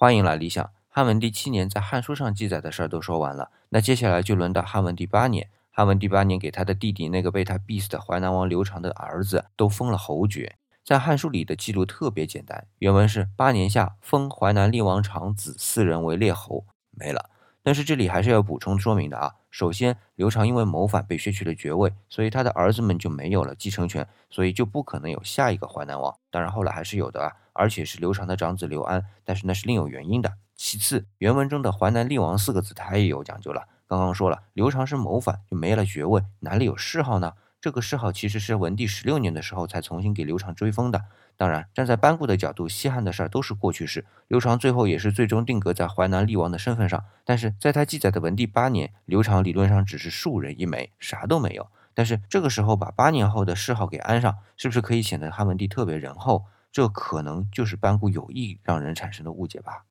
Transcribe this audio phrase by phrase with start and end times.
[0.00, 0.70] 欢迎来理想。
[0.88, 5.50] 汉文帝七年在《汉书》上记载的事儿都说完了，那接下来就轮到汉文帝八年。
[5.70, 10.56] 汉文帝八年给他的弟弟那个被他逼死的淮南王刘长的儿子都封了侯爵。
[10.82, 17.28] 在《汉书》里的记录特别简单，原文是八年下封淮南厉王长子四人为列侯，没了。
[17.62, 19.34] 但是这里还是要补充说明的啊。
[19.50, 26.16] 首先，刘长因为谋反被削去了爵位，所以他的儿子们就没有了继承权，所以就不可能有下一个淮南王。
[26.30, 30.34] 当然后来还是有的啊，而且是刘长的长子刘安，但是那是另有原因的。
[30.54, 33.66] 其次，原文中的淮南厉王四个字他也有讲究了。
[33.88, 37.32] 刚刚说了，刘长是谋反就没了爵位，哪里有谥号呢？
[37.60, 41.04] 这个谥号其实是文帝十六年的时候才重新给刘长追封的。
[41.36, 44.06] 当然，站在班固的角度，西汉的事儿都是过去式。
[44.28, 51.68] 刘长最后也是最终定格在淮南厉王的身份上，但是在他记载的文帝八年，刘长理论上只是庶人一枚，啥都没有。
[51.92, 56.46] 但是这个时候把八年后的谥号给安上，是不是可以显得汉文帝特别仁厚？
[56.72, 59.84] 这可能就是班固有意让人产生的误解吧。